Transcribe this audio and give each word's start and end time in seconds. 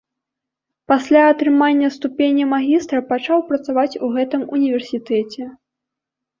Пасля 0.91 1.21
атрымання 1.33 1.91
ступені 1.97 2.43
магістра 2.55 3.03
пачаў 3.11 3.45
працаваць 3.53 3.99
у 4.03 4.13
гэтым 4.19 4.41
універсітэце. 4.61 5.43